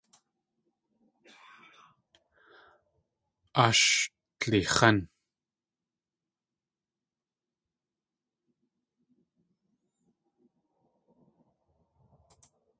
Áa 3.63 3.71
sh 3.81 3.89
dlix̲án. 4.41 4.97